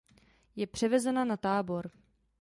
Je 0.55 0.67
převezena 0.67 1.25
na 1.25 1.37
Tábor. 1.37 1.91